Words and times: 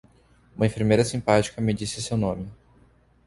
Uma 0.57 0.65
enfermeira 0.65 1.05
simpática 1.05 1.61
me 1.61 1.75
disse 1.75 2.01
seu 2.01 2.17
nome. 2.17 2.51